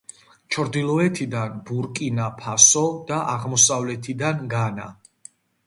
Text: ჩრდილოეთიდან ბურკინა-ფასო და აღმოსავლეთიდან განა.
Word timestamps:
ჩრდილოეთიდან 0.53 1.59
ბურკინა-ფასო 1.67 2.83
და 3.13 3.21
აღმოსავლეთიდან 3.37 4.45
განა. 4.59 4.93